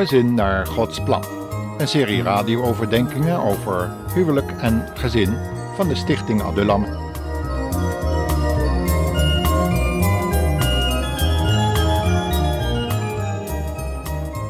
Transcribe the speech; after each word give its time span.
Gezin 0.00 0.34
naar 0.34 0.66
Gods 0.66 1.02
plan. 1.02 1.24
Een 1.78 1.88
serie 1.88 2.22
radio-overdenkingen 2.22 3.38
over 3.42 3.90
huwelijk 4.14 4.50
en 4.50 4.88
gezin 4.94 5.36
van 5.74 5.88
de 5.88 5.94
Stichting 5.94 6.42
Adulam. 6.42 6.84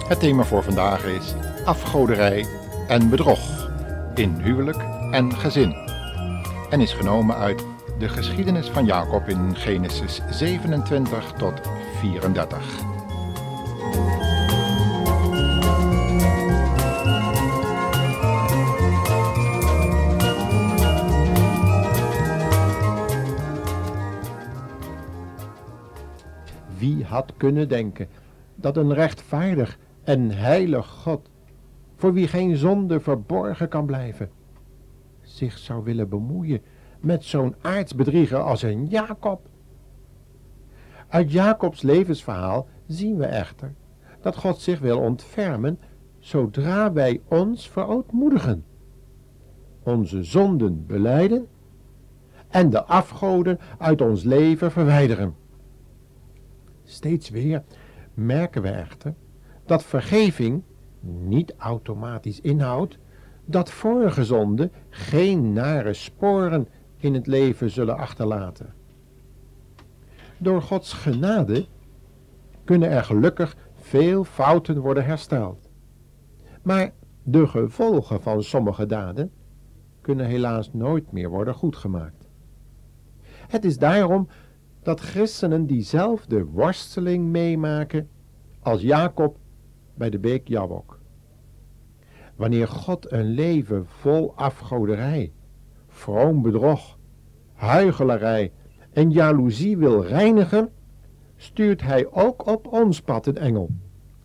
Het 0.08 0.20
thema 0.20 0.44
voor 0.44 0.62
vandaag 0.62 1.04
is 1.04 1.34
afgoderij 1.64 2.46
en 2.88 3.08
bedrog 3.08 3.70
in 4.14 4.40
huwelijk 4.42 4.82
en 5.10 5.36
gezin. 5.36 5.76
En 6.68 6.80
is 6.80 6.92
genomen 6.92 7.36
uit 7.36 7.64
de 7.98 8.08
geschiedenis 8.08 8.68
van 8.68 8.84
Jacob 8.84 9.28
in 9.28 9.56
Genesis 9.56 10.20
27 10.30 11.32
tot 11.38 11.60
34. 12.00 12.89
Kunnen 27.36 27.68
denken 27.68 28.08
dat 28.54 28.76
een 28.76 28.94
rechtvaardig 28.94 29.78
en 30.04 30.30
heilig 30.30 30.86
God, 30.86 31.30
voor 31.96 32.12
wie 32.12 32.28
geen 32.28 32.56
zonde 32.56 33.00
verborgen 33.00 33.68
kan 33.68 33.86
blijven, 33.86 34.30
zich 35.20 35.58
zou 35.58 35.84
willen 35.84 36.08
bemoeien 36.08 36.62
met 37.00 37.24
zo'n 37.24 37.54
aardsbedrieger 37.60 38.38
als 38.38 38.62
een 38.62 38.86
Jacob? 38.86 39.48
Uit 41.08 41.32
Jacobs 41.32 41.82
levensverhaal 41.82 42.68
zien 42.86 43.16
we 43.16 43.26
echter 43.26 43.74
dat 44.20 44.36
God 44.36 44.60
zich 44.60 44.78
wil 44.78 44.98
ontfermen 44.98 45.78
zodra 46.18 46.92
wij 46.92 47.20
ons 47.28 47.68
verootmoedigen, 47.70 48.64
onze 49.82 50.22
zonden 50.24 50.86
beleiden 50.86 51.46
en 52.48 52.70
de 52.70 52.84
afgoden 52.84 53.58
uit 53.78 54.00
ons 54.00 54.22
leven 54.22 54.70
verwijderen. 54.70 55.34
Steeds 56.90 57.30
weer 57.30 57.62
merken 58.14 58.62
we 58.62 58.68
echter 58.68 59.14
dat 59.66 59.84
vergeving 59.84 60.62
niet 61.00 61.54
automatisch 61.56 62.40
inhoudt 62.40 62.98
dat 63.44 63.70
vorige 63.70 64.24
zonden 64.24 64.72
geen 64.88 65.52
nare 65.52 65.92
sporen 65.92 66.68
in 66.96 67.14
het 67.14 67.26
leven 67.26 67.70
zullen 67.70 67.96
achterlaten. 67.96 68.74
Door 70.38 70.62
Gods 70.62 70.92
genade 70.92 71.66
kunnen 72.64 72.90
er 72.90 73.04
gelukkig 73.04 73.56
veel 73.74 74.24
fouten 74.24 74.78
worden 74.78 75.04
hersteld. 75.04 75.68
Maar 76.62 76.92
de 77.22 77.46
gevolgen 77.46 78.22
van 78.22 78.42
sommige 78.42 78.86
daden 78.86 79.30
kunnen 80.00 80.26
helaas 80.26 80.72
nooit 80.72 81.12
meer 81.12 81.28
worden 81.28 81.54
goedgemaakt. 81.54 82.28
Het 83.48 83.64
is 83.64 83.78
daarom 83.78 84.28
dat 84.82 85.00
christenen 85.00 85.66
diezelfde 85.66 86.44
worsteling 86.44 87.26
meemaken 87.26 88.08
als 88.60 88.80
Jacob 88.80 89.36
bij 89.94 90.10
de 90.10 90.18
beek 90.18 90.48
Jabok. 90.48 90.98
Wanneer 92.36 92.68
God 92.68 93.12
een 93.12 93.26
leven 93.26 93.86
vol 93.86 94.32
afgoderij, 94.36 95.32
vroom 95.88 96.42
bedrog, 96.42 96.98
huichelarij 97.52 98.52
en 98.92 99.10
jaloezie 99.10 99.76
wil 99.76 100.04
reinigen, 100.04 100.70
stuurt 101.36 101.82
hij 101.82 102.10
ook 102.10 102.46
op 102.46 102.72
ons 102.72 103.00
pad 103.00 103.26
een 103.26 103.38
engel, 103.38 103.70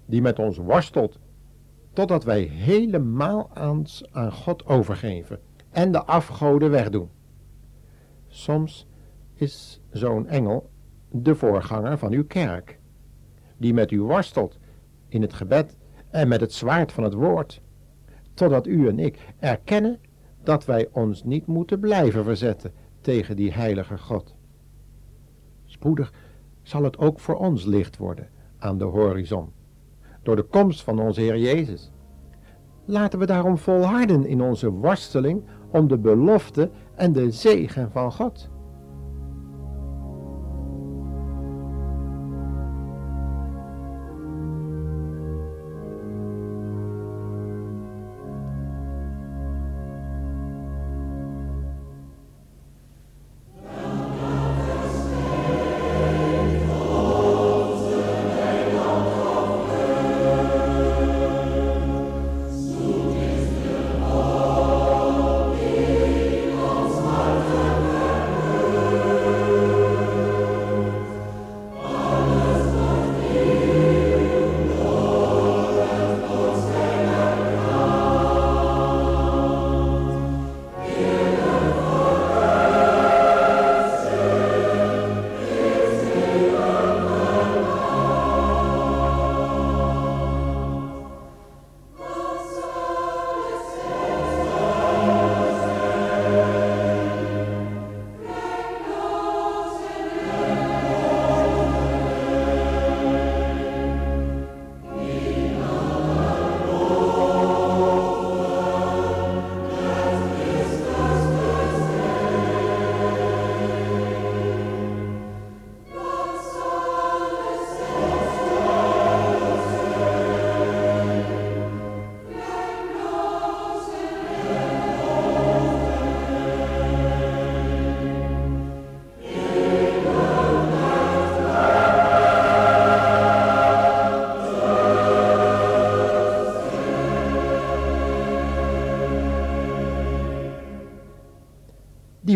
die 0.05 0.21
met 0.21 0.39
ons 0.39 0.57
worstelt, 0.57 1.19
totdat 1.93 2.23
wij 2.23 2.41
helemaal 2.41 3.49
aan 3.53 3.85
God 4.31 4.65
overgeven 4.65 5.39
en 5.69 5.91
de 5.91 6.05
afgoden 6.05 6.71
wegdoen. 6.71 7.09
Soms 8.27 8.87
is 9.35 9.81
zo'n 9.91 10.27
engel 10.27 10.69
de 11.11 11.35
voorganger 11.35 11.97
van 11.97 12.11
uw 12.11 12.25
kerk, 12.25 12.79
die 13.57 13.73
met 13.73 13.91
u 13.91 14.01
worstelt 14.01 14.59
in 15.07 15.21
het 15.21 15.33
gebed 15.33 15.77
en 16.09 16.27
met 16.27 16.41
het 16.41 16.53
zwaard 16.53 16.91
van 16.91 17.03
het 17.03 17.13
woord, 17.13 17.61
totdat 18.33 18.67
u 18.67 18.87
en 18.87 18.99
ik 18.99 19.19
erkennen 19.39 19.99
dat 20.43 20.65
wij 20.65 20.87
ons 20.91 21.23
niet 21.23 21.45
moeten 21.45 21.79
blijven 21.79 22.23
verzetten 22.23 22.73
tegen 23.01 23.35
die 23.35 23.53
heilige 23.53 23.97
God. 23.97 24.35
Spoedig 25.65 26.13
zal 26.61 26.83
het 26.83 26.97
ook 26.97 27.19
voor 27.19 27.35
ons 27.35 27.65
licht 27.65 27.97
worden 27.97 28.29
aan 28.57 28.77
de 28.77 28.83
horizon, 28.83 29.51
door 30.23 30.35
de 30.35 30.43
komst 30.43 30.83
van 30.83 30.99
onze 30.99 31.21
Heer 31.21 31.37
Jezus. 31.37 31.91
Laten 32.85 33.19
we 33.19 33.25
daarom 33.25 33.57
volharden 33.57 34.25
in 34.25 34.41
onze 34.41 34.69
worsteling 34.69 35.43
om 35.71 35.87
de 35.87 35.97
belofte 35.97 36.69
en 36.95 37.13
de 37.13 37.31
zegen 37.31 37.91
van 37.91 38.11
God. 38.11 38.49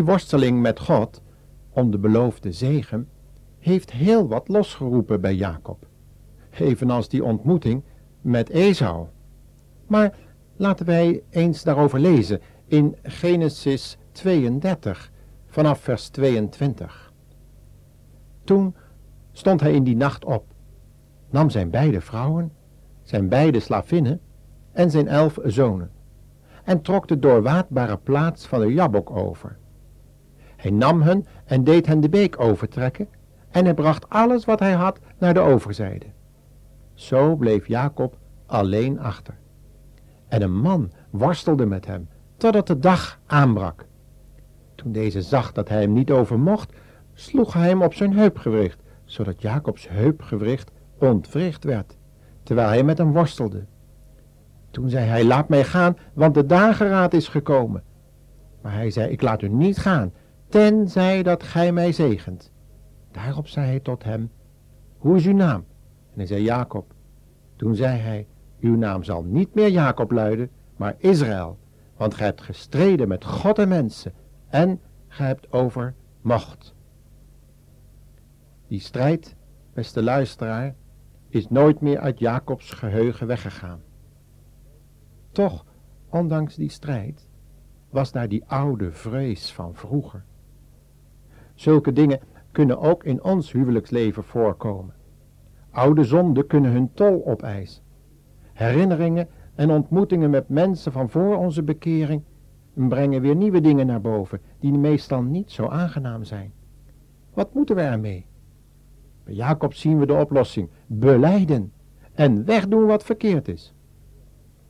Die 0.00 0.08
worsteling 0.08 0.60
met 0.60 0.80
God 0.80 1.22
om 1.70 1.90
de 1.90 1.98
beloofde 1.98 2.52
zegen 2.52 3.08
heeft 3.58 3.90
heel 3.90 4.28
wat 4.28 4.48
losgeroepen 4.48 5.20
bij 5.20 5.34
Jacob, 5.34 5.86
evenals 6.50 7.08
die 7.08 7.24
ontmoeting 7.24 7.82
met 8.20 8.48
Esau. 8.48 9.06
Maar 9.86 10.18
laten 10.56 10.86
wij 10.86 11.22
eens 11.30 11.62
daarover 11.62 12.00
lezen 12.00 12.40
in 12.66 12.96
Genesis 13.02 13.98
32 14.12 15.10
vanaf 15.46 15.80
vers 15.80 16.08
22. 16.08 17.12
Toen 18.44 18.74
stond 19.32 19.60
hij 19.60 19.72
in 19.72 19.84
die 19.84 19.96
nacht 19.96 20.24
op, 20.24 20.44
nam 21.30 21.50
zijn 21.50 21.70
beide 21.70 22.00
vrouwen, 22.00 22.52
zijn 23.02 23.28
beide 23.28 23.60
slavinnen 23.60 24.20
en 24.72 24.90
zijn 24.90 25.08
elf 25.08 25.38
zonen 25.44 25.90
en 26.64 26.82
trok 26.82 27.08
de 27.08 27.18
doorwaadbare 27.18 27.96
plaats 27.96 28.46
van 28.46 28.60
de 28.60 28.72
Jabok 28.72 29.10
over 29.10 29.58
hij 30.60 30.70
nam 30.70 31.02
hen 31.02 31.26
en 31.44 31.64
deed 31.64 31.86
hen 31.86 32.00
de 32.00 32.08
beek 32.08 32.40
overtrekken 32.40 33.08
en 33.50 33.64
hij 33.64 33.74
bracht 33.74 34.08
alles 34.08 34.44
wat 34.44 34.60
hij 34.60 34.72
had 34.72 34.98
naar 35.18 35.34
de 35.34 35.40
overzijde. 35.40 36.06
Zo 36.94 37.36
bleef 37.36 37.66
Jacob 37.66 38.16
alleen 38.46 39.00
achter. 39.00 39.34
En 40.28 40.42
een 40.42 40.60
man 40.60 40.90
worstelde 41.10 41.66
met 41.66 41.86
hem, 41.86 42.08
totdat 42.36 42.66
de 42.66 42.78
dag 42.78 43.20
aanbrak. 43.26 43.86
Toen 44.74 44.92
deze 44.92 45.22
zag 45.22 45.52
dat 45.52 45.68
hij 45.68 45.80
hem 45.80 45.92
niet 45.92 46.10
overmocht, 46.10 46.72
sloeg 47.12 47.52
hij 47.52 47.68
hem 47.68 47.82
op 47.82 47.94
zijn 47.94 48.16
heupgewricht, 48.16 48.82
zodat 49.04 49.42
Jacobs 49.42 49.88
heupgewricht 49.88 50.70
ontwricht 50.98 51.64
werd, 51.64 51.96
terwijl 52.42 52.68
hij 52.68 52.82
met 52.82 52.98
hem 52.98 53.12
worstelde. 53.12 53.64
Toen 54.70 54.88
zei 54.88 55.06
hij, 55.06 55.24
laat 55.24 55.48
mij 55.48 55.64
gaan, 55.64 55.96
want 56.12 56.34
de 56.34 56.46
dageraad 56.46 57.14
is 57.14 57.28
gekomen. 57.28 57.82
Maar 58.62 58.72
hij 58.72 58.90
zei, 58.90 59.10
ik 59.10 59.22
laat 59.22 59.42
u 59.42 59.48
niet 59.48 59.78
gaan, 59.78 60.12
tenzij 60.50 61.22
dat 61.22 61.42
gij 61.42 61.72
mij 61.72 61.92
zegent. 61.92 62.52
Daarop 63.10 63.48
zei 63.48 63.66
hij 63.66 63.80
tot 63.80 64.04
hem, 64.04 64.30
hoe 64.98 65.16
is 65.16 65.26
uw 65.26 65.34
naam? 65.34 65.64
En 66.10 66.16
hij 66.16 66.26
zei, 66.26 66.42
Jacob. 66.42 66.94
Toen 67.56 67.74
zei 67.74 67.98
hij, 67.98 68.26
uw 68.60 68.76
naam 68.76 69.02
zal 69.02 69.22
niet 69.22 69.54
meer 69.54 69.68
Jacob 69.68 70.10
luiden, 70.10 70.50
maar 70.76 70.94
Israël, 70.98 71.58
want 71.96 72.14
gij 72.14 72.26
hebt 72.26 72.42
gestreden 72.42 73.08
met 73.08 73.24
God 73.24 73.58
en 73.58 73.68
mensen, 73.68 74.12
en 74.48 74.80
gij 75.08 75.26
hebt 75.26 75.52
overmocht. 75.52 76.74
Die 78.66 78.80
strijd, 78.80 79.36
beste 79.72 80.02
luisteraar, 80.02 80.74
is 81.28 81.48
nooit 81.48 81.80
meer 81.80 81.98
uit 81.98 82.18
Jacobs 82.18 82.70
geheugen 82.70 83.26
weggegaan. 83.26 83.80
Toch, 85.32 85.64
ondanks 86.08 86.54
die 86.54 86.70
strijd, 86.70 87.28
was 87.90 88.12
daar 88.12 88.28
die 88.28 88.44
oude 88.46 88.92
vrees 88.92 89.52
van 89.52 89.74
vroeger. 89.74 90.24
Zulke 91.60 91.92
dingen 91.92 92.20
kunnen 92.50 92.78
ook 92.78 93.04
in 93.04 93.22
ons 93.22 93.52
huwelijksleven 93.52 94.24
voorkomen. 94.24 94.94
Oude 95.70 96.04
zonden 96.04 96.46
kunnen 96.46 96.70
hun 96.70 96.90
tol 96.94 97.26
opeisen. 97.26 97.82
Herinneringen 98.52 99.28
en 99.54 99.70
ontmoetingen 99.70 100.30
met 100.30 100.48
mensen 100.48 100.92
van 100.92 101.10
voor 101.10 101.36
onze 101.36 101.62
bekering 101.62 102.22
brengen 102.74 103.20
weer 103.20 103.36
nieuwe 103.36 103.60
dingen 103.60 103.86
naar 103.86 104.00
boven, 104.00 104.40
die 104.60 104.72
meestal 104.72 105.22
niet 105.22 105.50
zo 105.50 105.66
aangenaam 105.66 106.24
zijn. 106.24 106.52
Wat 107.34 107.54
moeten 107.54 107.76
we 107.76 107.82
ermee? 107.82 108.26
Bij 109.24 109.34
Jacob 109.34 109.74
zien 109.74 109.98
we 109.98 110.06
de 110.06 110.14
oplossing: 110.14 110.68
beleiden 110.86 111.72
en 112.14 112.44
wegdoen 112.44 112.86
wat 112.86 113.04
verkeerd 113.04 113.48
is. 113.48 113.74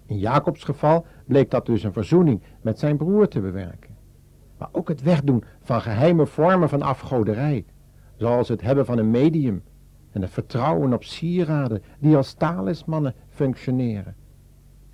In 0.07 0.19
Jacobs 0.19 0.65
geval 0.65 1.07
bleek 1.27 1.51
dat 1.51 1.67
dus 1.67 1.83
een 1.83 1.93
verzoening 1.93 2.43
met 2.61 2.79
zijn 2.79 2.97
broer 2.97 3.29
te 3.29 3.41
bewerken. 3.41 3.99
Maar 4.61 4.69
ook 4.73 4.89
het 4.89 5.03
wegdoen 5.03 5.45
van 5.61 5.81
geheime 5.81 6.27
vormen 6.27 6.69
van 6.69 6.83
afgoderij, 6.83 7.65
zoals 8.17 8.49
het 8.49 8.61
hebben 8.61 8.87
van 8.87 8.99
een 8.99 9.11
medium 9.11 9.63
en 10.11 10.23
het 10.23 10.31
vertrouwen 10.31 10.93
op 10.93 11.05
sieraden 11.05 11.83
die 11.99 12.17
als 12.17 12.33
talismannen 12.33 13.15
functioneren. 13.29 14.17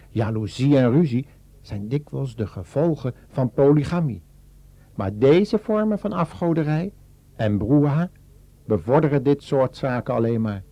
Jaloezie 0.08 0.76
en 0.76 0.90
ruzie 0.90 1.26
zijn 1.60 1.88
dikwijls 1.88 2.36
de 2.36 2.46
gevolgen 2.46 3.14
van 3.28 3.50
polygamie. 3.50 4.22
Maar 4.94 5.18
deze 5.18 5.58
vormen 5.58 5.98
van 5.98 6.12
afgoderij 6.12 6.92
en 7.36 7.58
broeha 7.58 8.10
bevorderen 8.64 9.22
dit 9.22 9.42
soort 9.42 9.76
zaken 9.76 10.14
alleen 10.14 10.40
maar. 10.40 10.62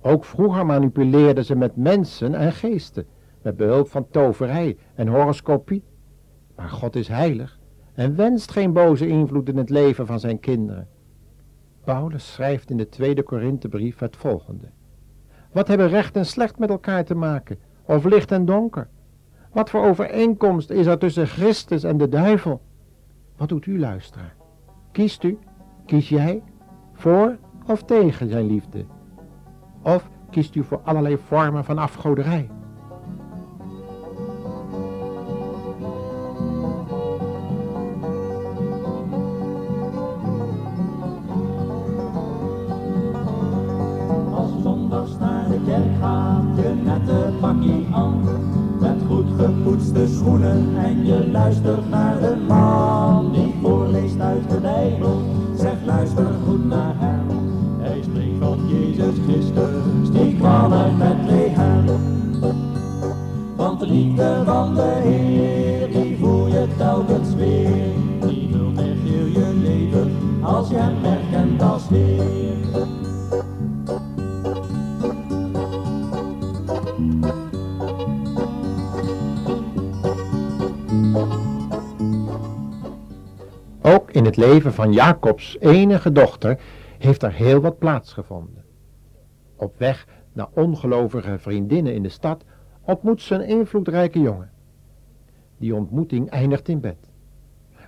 Ook 0.00 0.24
vroeger 0.24 0.66
manipuleerden 0.66 1.44
ze 1.44 1.56
met 1.56 1.76
mensen 1.76 2.34
en 2.34 2.52
geesten, 2.52 3.06
met 3.42 3.56
behulp 3.56 3.88
van 3.88 4.08
toverij 4.10 4.76
en 4.94 5.08
horoscopie. 5.08 5.82
Maar 6.54 6.68
God 6.68 6.96
is 6.96 7.08
heilig 7.08 7.55
en 7.96 8.16
wenst 8.16 8.52
geen 8.52 8.72
boze 8.72 9.08
invloed 9.08 9.48
in 9.48 9.56
het 9.56 9.70
leven 9.70 10.06
van 10.06 10.20
zijn 10.20 10.40
kinderen. 10.40 10.88
Paulus 11.84 12.32
schrijft 12.32 12.70
in 12.70 12.76
de 12.76 12.88
tweede 12.88 13.22
Korinthebrief 13.22 13.98
het 13.98 14.16
volgende. 14.16 14.66
Wat 15.52 15.68
hebben 15.68 15.88
recht 15.88 16.16
en 16.16 16.26
slecht 16.26 16.58
met 16.58 16.70
elkaar 16.70 17.04
te 17.04 17.14
maken, 17.14 17.58
of 17.84 18.04
licht 18.04 18.32
en 18.32 18.44
donker? 18.44 18.88
Wat 19.52 19.70
voor 19.70 19.84
overeenkomst 19.84 20.70
is 20.70 20.86
er 20.86 20.98
tussen 20.98 21.26
Christus 21.26 21.82
en 21.82 21.98
de 21.98 22.08
duivel? 22.08 22.60
Wat 23.36 23.48
doet 23.48 23.66
u, 23.66 23.78
luisteraar? 23.78 24.34
Kiest 24.92 25.22
u, 25.22 25.38
kies 25.86 26.08
jij, 26.08 26.42
voor 26.92 27.36
of 27.66 27.82
tegen 27.82 28.28
zijn 28.28 28.46
liefde? 28.46 28.84
Of 29.82 30.10
kiest 30.30 30.54
u 30.54 30.64
voor 30.64 30.80
allerlei 30.84 31.18
vormen 31.18 31.64
van 31.64 31.78
afgoderij? 31.78 32.50
Goed 49.66 49.82
gepoetste 49.82 50.14
schoenen 50.14 50.76
en 50.76 51.06
je 51.06 51.28
luistert 51.30 51.90
naar 51.90 52.20
de 52.20 52.36
man 52.48 53.32
die 53.32 53.54
voorleest 53.62 54.20
uit 54.20 54.50
de 54.50 54.60
Bijbel. 54.60 55.22
Zeg 55.58 55.74
luister 55.84 56.26
goed 56.46 56.64
naar 56.68 56.94
hem. 56.98 57.26
Hij 57.78 58.02
spreekt 58.02 58.38
van 58.38 58.58
Jezus 58.68 59.14
Christus, 59.26 60.10
die 60.12 60.36
kwam 60.36 60.72
uit 60.72 60.98
Bethlehem. 60.98 61.84
Want 63.56 63.80
de 63.80 63.86
liefde 63.86 64.42
van 64.44 64.74
de 64.74 65.00
Heer, 65.02 65.92
die 65.92 66.16
voel 66.18 66.46
je 66.46 66.66
telkens 66.76 67.34
weer. 67.34 67.92
Die 68.20 68.48
vult 68.52 68.78
echt 68.78 69.02
heel 69.02 69.26
je 69.26 69.54
leven, 69.62 70.12
als 70.42 70.68
je 70.68 70.76
hem 70.76 70.94
leven 84.46 84.72
van 84.72 84.92
Jacobs 84.92 85.56
enige 85.60 86.12
dochter 86.12 86.60
heeft 86.98 87.22
er 87.22 87.32
heel 87.32 87.60
wat 87.60 87.78
plaatsgevonden. 87.78 88.64
Op 89.56 89.78
weg 89.78 90.06
naar 90.32 90.48
ongelovige 90.52 91.38
vriendinnen 91.38 91.94
in 91.94 92.02
de 92.02 92.08
stad 92.08 92.44
ontmoet 92.82 93.22
ze 93.22 93.34
een 93.34 93.46
invloedrijke 93.46 94.20
jongen. 94.20 94.50
Die 95.58 95.74
ontmoeting 95.74 96.30
eindigt 96.30 96.68
in 96.68 96.80
bed. 96.80 97.10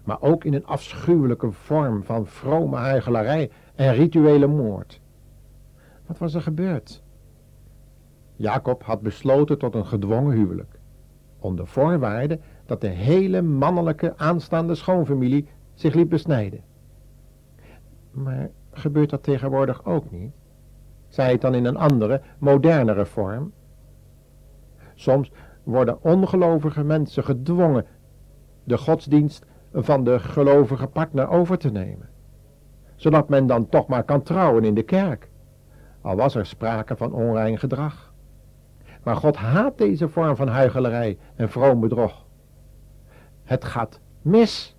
Maar 0.05 0.21
ook 0.21 0.45
in 0.45 0.55
een 0.55 0.67
afschuwelijke 0.67 1.51
vorm 1.51 2.03
van 2.03 2.27
vrome 2.27 2.77
huichelarij 2.77 3.51
en 3.75 3.95
rituele 3.95 4.47
moord. 4.47 5.01
Wat 6.07 6.19
was 6.19 6.35
er 6.35 6.43
gebeurd? 6.43 7.03
Jacob 8.37 8.83
had 8.83 9.01
besloten 9.01 9.59
tot 9.59 9.75
een 9.75 9.87
gedwongen 9.87 10.37
huwelijk. 10.37 10.79
Onder 11.39 11.67
voorwaarde 11.67 12.39
dat 12.67 12.81
de 12.81 12.89
hele 12.89 13.43
mannelijke 13.43 14.17
aanstaande 14.17 14.75
schoonfamilie 14.75 15.49
zich 15.79 15.95
liet 15.95 16.09
besnijden. 16.09 16.61
Maar 18.11 18.51
gebeurt 18.71 19.11
dat 19.11 19.23
tegenwoordig 19.23 19.85
ook 19.85 20.11
niet? 20.11 20.33
Zij 21.09 21.31
het 21.31 21.41
dan 21.41 21.55
in 21.55 21.65
een 21.65 21.77
andere, 21.77 22.21
modernere 22.39 23.07
vorm? 23.07 23.53
Soms 24.95 25.31
worden 25.63 26.03
ongelovige 26.03 26.85
mensen 26.85 27.25
gedwongen 27.25 27.87
de 28.65 28.79
godsdienst 28.79 29.47
van 29.73 30.05
de 30.05 30.19
gelovige 30.19 30.87
partner 30.87 31.29
over 31.29 31.59
te 31.59 31.71
nemen. 31.71 32.09
Zodat 32.95 33.29
men 33.29 33.47
dan 33.47 33.69
toch 33.69 33.87
maar 33.87 34.05
kan 34.05 34.23
trouwen 34.23 34.65
in 34.65 34.75
de 34.75 34.83
kerk, 34.83 35.29
al 36.01 36.17
was 36.17 36.35
er 36.35 36.47
sprake 36.47 36.97
van 36.97 37.13
onrein 37.13 37.59
gedrag. 37.59 38.13
Maar 39.03 39.17
God 39.17 39.37
haat 39.37 39.79
deze 39.79 40.09
vorm 40.09 40.37
van 40.37 40.49
huichelarij 40.49 41.19
en 41.35 41.49
vroom 41.49 41.81
bedrog. 41.81 42.27
Het 43.45 43.65
gaat 43.65 44.01
mis. 44.23 44.77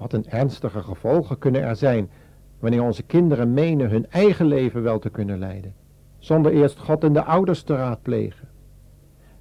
Wat 0.00 0.12
een 0.12 0.28
ernstige 0.28 0.82
gevolgen 0.82 1.38
kunnen 1.38 1.62
er 1.62 1.76
zijn 1.76 2.10
wanneer 2.58 2.82
onze 2.82 3.02
kinderen 3.02 3.52
menen 3.52 3.90
hun 3.90 4.10
eigen 4.10 4.46
leven 4.46 4.82
wel 4.82 4.98
te 4.98 5.10
kunnen 5.10 5.38
leiden, 5.38 5.74
zonder 6.18 6.52
eerst 6.52 6.78
God 6.78 7.04
en 7.04 7.12
de 7.12 7.22
ouders 7.22 7.62
te 7.62 7.74
raadplegen. 7.74 8.48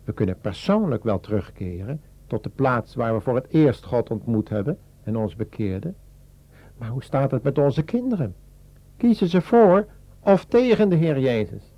We 0.03 0.13
kunnen 0.13 0.39
persoonlijk 0.39 1.03
wel 1.03 1.19
terugkeren 1.19 2.01
tot 2.27 2.43
de 2.43 2.49
plaats 2.49 2.95
waar 2.95 3.13
we 3.13 3.21
voor 3.21 3.35
het 3.35 3.47
eerst 3.49 3.85
God 3.85 4.09
ontmoet 4.09 4.49
hebben 4.49 4.77
en 5.03 5.17
ons 5.17 5.35
bekeerden. 5.35 5.95
Maar 6.77 6.89
hoe 6.89 7.03
staat 7.03 7.31
het 7.31 7.43
met 7.43 7.57
onze 7.57 7.83
kinderen? 7.83 8.35
Kiezen 8.97 9.27
ze 9.27 9.41
voor 9.41 9.87
of 10.19 10.45
tegen 10.45 10.89
de 10.89 10.95
Heer 10.95 11.19
Jezus? 11.19 11.75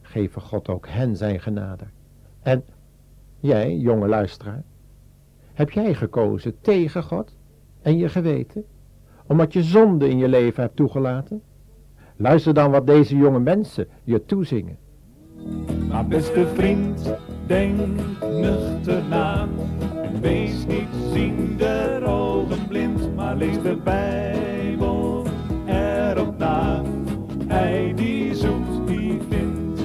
Geven 0.00 0.42
God 0.42 0.68
ook 0.68 0.88
hen 0.88 1.16
zijn 1.16 1.40
genade. 1.40 1.84
En 2.42 2.64
jij, 3.40 3.76
jonge 3.76 4.08
luisteraar, 4.08 4.62
heb 5.52 5.70
jij 5.70 5.94
gekozen 5.94 6.60
tegen 6.60 7.02
God 7.02 7.36
en 7.84 7.96
je 7.96 8.08
geweten, 8.08 8.64
omdat 9.26 9.52
je 9.52 9.62
zonde 9.62 10.08
in 10.08 10.18
je 10.18 10.28
leven 10.28 10.62
hebt 10.62 10.76
toegelaten? 10.76 11.42
Luister 12.16 12.54
dan 12.54 12.70
wat 12.70 12.86
deze 12.86 13.16
jonge 13.16 13.40
mensen 13.40 13.86
je 14.04 14.24
toezingen. 14.24 14.76
Maar 15.88 16.06
beste 16.06 16.46
vriend, 16.54 17.14
denk 17.46 17.80
nuchter 18.20 19.02
na. 19.08 19.48
Wees 20.20 20.66
niet 20.66 20.88
zinder 21.12 22.04
ogen 22.04 22.68
blind, 22.68 23.14
maar 23.14 23.36
lees 23.36 23.62
de 23.62 23.76
Bijbel 23.84 25.26
erop 25.66 26.38
na. 26.38 26.82
Hij 27.46 27.92
die 27.96 28.34
zoekt, 28.34 28.86
die 28.86 29.20
vindt. 29.28 29.80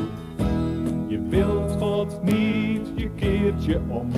Je 1.08 1.22
wilt 1.29 1.72
God 1.72 2.24
niet, 2.24 2.88
je 2.96 3.10
keert 3.15 3.65
je 3.65 3.79
om. 3.88 4.10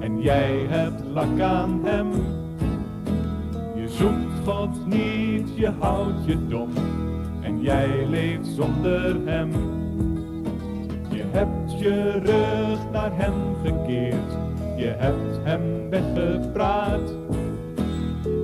En 0.00 0.20
jij 0.20 0.66
hebt 0.68 1.02
lak 1.04 1.40
aan 1.40 1.80
hem 1.84 2.06
Zoekt 3.98 4.44
God 4.44 4.86
niet, 4.86 5.48
je 5.54 5.70
houdt 5.78 6.24
je 6.24 6.46
dom 6.46 6.70
en 7.40 7.60
jij 7.62 8.06
leeft 8.06 8.46
zonder 8.46 9.16
hem. 9.24 9.50
Je 11.10 11.24
hebt 11.30 11.78
je 11.78 12.10
rug 12.10 12.90
naar 12.92 13.10
hem 13.12 13.34
gekeerd, 13.64 14.32
je 14.76 14.94
hebt 14.96 15.38
hem 15.42 15.90
weggepraat. 15.90 17.14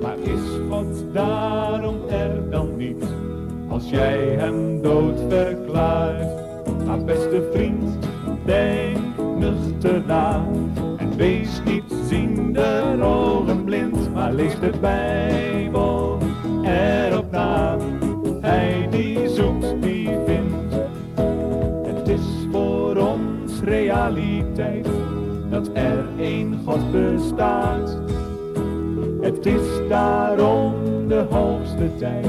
Maar 0.01 0.17
is 0.19 0.41
God 0.69 1.13
daarom 1.13 1.97
er 2.09 2.49
dan 2.49 2.77
niet, 2.77 3.05
als 3.69 3.89
jij 3.89 4.19
hem 4.19 4.81
dood 4.81 5.19
verklaart? 5.29 6.29
Maar 6.85 7.03
beste 7.03 7.49
vriend, 7.53 7.97
denk 8.45 8.97
nuchter 9.39 10.01
na. 10.07 10.45
En 10.97 11.15
wees 11.17 11.61
niet 11.65 11.93
ziende 12.07 12.97
ogen 13.01 13.63
blind, 13.63 14.13
maar 14.13 14.33
lees 14.33 14.59
de 14.59 14.71
hoogste 31.75 31.97
tijd 31.99 32.25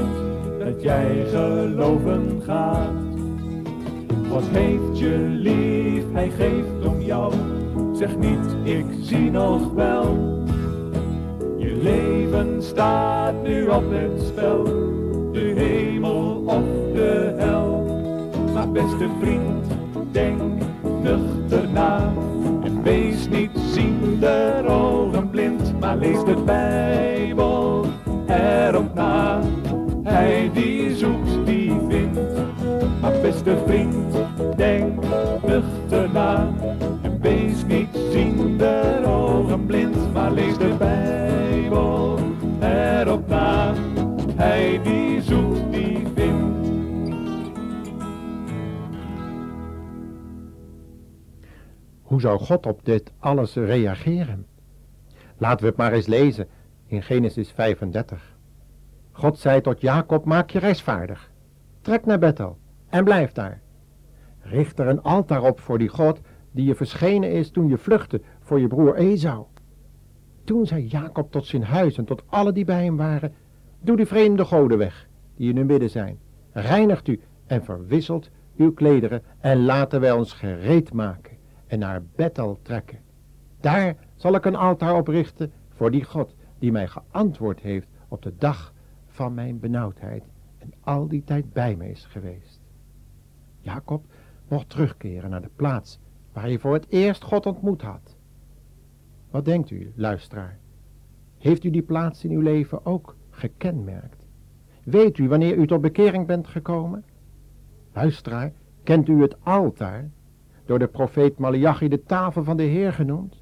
dat 0.59 0.81
jij 0.83 1.25
geloven 1.29 2.41
gaat. 2.45 2.91
God 4.29 4.43
heeft 4.51 4.99
je 4.99 5.17
lief, 5.29 6.03
hij 6.13 6.29
geeft 6.29 6.85
om 6.85 7.01
jou. 7.01 7.33
Zeg 7.93 8.17
niet, 8.17 8.55
ik 8.63 8.85
zie 9.01 9.31
nog 9.31 9.73
wel. 9.73 10.17
Je 11.57 11.79
leven 11.83 12.63
staat 12.63 13.43
nu 13.43 13.67
op 13.67 13.83
het 13.89 14.21
spel, 14.27 14.63
de 15.31 15.53
hemel 15.55 16.43
of 16.45 16.93
de 16.93 17.33
hel. 17.37 17.85
Maar 18.53 18.71
beste 18.71 19.07
vriend, 19.19 19.65
denk 20.11 20.41
nuchter 21.01 21.69
na. 21.73 22.13
En 22.63 22.83
wees 22.83 23.27
niet 23.27 23.51
ziende 23.73 24.63
ogen 24.67 25.29
blind, 25.29 25.79
maar 25.79 25.97
lees 25.97 26.23
de 26.23 26.35
beste 33.43 33.63
vriend, 33.65 34.15
denk 34.57 35.01
nuchter 35.45 36.09
na. 36.11 36.53
En 37.01 37.21
wees 37.21 37.65
niet 37.65 37.89
ziende 38.11 39.01
ogen 39.05 39.65
blind, 39.65 40.13
maar 40.13 40.31
lees 40.31 40.57
de 40.57 40.75
Bijbel 40.77 42.19
erop 42.59 43.27
na. 43.27 43.73
Hij 44.35 44.81
die 44.83 45.21
zoekt, 45.21 45.71
die 45.71 46.07
vindt. 46.15 46.69
Hoe 52.01 52.21
zou 52.21 52.39
God 52.39 52.65
op 52.65 52.79
dit 52.83 53.11
alles 53.19 53.53
reageren? 53.53 54.45
Laten 55.37 55.59
we 55.59 55.67
het 55.67 55.77
maar 55.77 55.93
eens 55.93 56.07
lezen 56.07 56.47
in 56.85 57.03
Genesis 57.03 57.51
35. 57.51 58.35
God 59.11 59.39
zei 59.39 59.61
tot 59.61 59.81
Jacob, 59.81 60.25
maak 60.25 60.49
je 60.49 60.59
reisvaardig. 60.59 61.31
Trek 61.81 62.05
naar 62.05 62.19
Bethel 62.19 62.57
en 62.97 63.03
blijf 63.03 63.31
daar. 63.31 63.61
Richt 64.39 64.79
er 64.79 64.87
een 64.87 65.01
altaar 65.01 65.43
op 65.43 65.59
voor 65.59 65.77
die 65.77 65.87
God 65.87 66.21
die 66.51 66.65
je 66.65 66.75
verschenen 66.75 67.31
is 67.31 67.51
toen 67.51 67.67
je 67.67 67.77
vluchtte 67.77 68.21
voor 68.39 68.59
je 68.59 68.67
broer 68.67 68.95
Esau. 68.95 69.45
Toen 70.43 70.65
zei 70.65 70.87
Jacob 70.87 71.31
tot 71.31 71.45
zijn 71.45 71.63
huis 71.63 71.97
en 71.97 72.05
tot 72.05 72.23
alle 72.27 72.51
die 72.51 72.65
bij 72.65 72.83
hem 72.83 72.97
waren, 72.97 73.33
doe 73.81 73.95
die 73.95 74.05
vreemde 74.05 74.45
goden 74.45 74.77
weg, 74.77 75.07
die 75.35 75.49
in 75.49 75.55
hun 75.55 75.65
midden 75.65 75.89
zijn. 75.89 76.19
Reinigt 76.51 77.07
u 77.07 77.19
en 77.47 77.63
verwisselt 77.63 78.29
uw 78.55 78.73
klederen 78.73 79.21
en 79.39 79.65
laten 79.65 79.99
wij 79.99 80.11
ons 80.11 80.33
gereed 80.33 80.93
maken 80.93 81.37
en 81.67 81.79
naar 81.79 82.03
Bethel 82.15 82.59
trekken. 82.61 82.99
Daar 83.59 83.95
zal 84.15 84.35
ik 84.35 84.45
een 84.45 84.55
altaar 84.55 84.95
oprichten 84.95 85.51
voor 85.69 85.91
die 85.91 86.03
God 86.03 86.35
die 86.59 86.71
mij 86.71 86.87
geantwoord 86.87 87.59
heeft 87.59 87.87
op 88.07 88.21
de 88.21 88.33
dag 88.37 88.73
van 89.07 89.33
mijn 89.33 89.59
benauwdheid 89.59 90.23
en 90.57 90.73
al 90.81 91.07
die 91.07 91.23
tijd 91.23 91.53
bij 91.53 91.75
mij 91.75 91.89
is 91.89 92.05
geweest. 92.05 92.56
Jacob 93.67 94.05
mocht 94.47 94.69
terugkeren 94.69 95.29
naar 95.29 95.41
de 95.41 95.49
plaats 95.55 95.99
waar 96.33 96.43
hij 96.43 96.59
voor 96.59 96.73
het 96.73 96.85
eerst 96.89 97.23
God 97.23 97.45
ontmoet 97.45 97.81
had. 97.81 98.15
Wat 99.29 99.45
denkt 99.45 99.69
u, 99.69 99.91
luisteraar? 99.95 100.59
Heeft 101.37 101.63
u 101.63 101.69
die 101.69 101.81
plaats 101.81 102.23
in 102.23 102.31
uw 102.31 102.41
leven 102.41 102.85
ook 102.85 103.15
gekenmerkt? 103.29 104.25
Weet 104.83 105.17
u 105.17 105.27
wanneer 105.27 105.55
u 105.55 105.67
tot 105.67 105.81
bekering 105.81 106.27
bent 106.27 106.47
gekomen? 106.47 107.03
Luisteraar, 107.93 108.53
kent 108.83 109.07
u 109.07 109.21
het 109.21 109.35
altaar, 109.43 110.09
door 110.65 110.79
de 110.79 110.87
profeet 110.87 111.37
Malachi 111.37 111.87
de 111.87 112.03
tafel 112.03 112.43
van 112.43 112.57
de 112.57 112.63
Heer 112.63 112.93
genoemd? 112.93 113.41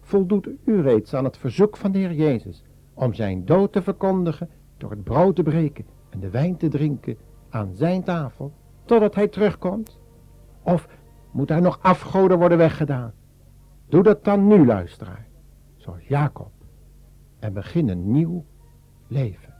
Voldoet 0.00 0.48
u 0.64 0.80
reeds 0.80 1.14
aan 1.14 1.24
het 1.24 1.36
verzoek 1.36 1.76
van 1.76 1.92
de 1.92 1.98
Heer 1.98 2.14
Jezus 2.14 2.64
om 2.94 3.14
zijn 3.14 3.44
dood 3.44 3.72
te 3.72 3.82
verkondigen 3.82 4.50
door 4.76 4.90
het 4.90 5.04
brood 5.04 5.36
te 5.36 5.42
breken 5.42 5.86
en 6.10 6.20
de 6.20 6.30
wijn 6.30 6.56
te 6.56 6.68
drinken 6.68 7.16
aan 7.48 7.74
zijn 7.74 8.02
tafel, 8.02 8.52
totdat 8.92 9.14
hij 9.14 9.28
terugkomt? 9.28 9.98
Of 10.62 10.88
moet 11.30 11.50
er 11.50 11.60
nog 11.60 11.78
afgoden 11.82 12.38
worden 12.38 12.58
weggedaan? 12.58 13.12
Doe 13.88 14.02
dat 14.02 14.24
dan 14.24 14.46
nu, 14.46 14.66
luisteraar, 14.66 15.26
zoals 15.76 16.06
Jacob, 16.06 16.50
en 17.38 17.52
begin 17.52 17.88
een 17.88 18.10
nieuw 18.10 18.44
leven. 19.06 19.51